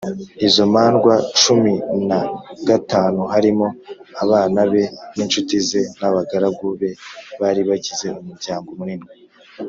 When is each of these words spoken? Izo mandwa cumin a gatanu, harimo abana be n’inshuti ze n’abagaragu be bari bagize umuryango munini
Izo 0.47 0.63
mandwa 0.75 1.13
cumin 1.41 1.79
a 2.17 2.19
gatanu, 2.67 3.19
harimo 3.33 3.67
abana 4.23 4.59
be 4.71 4.83
n’inshuti 5.15 5.55
ze 5.67 5.81
n’abagaragu 5.99 6.65
be 6.79 6.89
bari 7.39 7.61
bagize 7.69 8.07
umuryango 8.21 8.69
munini 8.79 9.07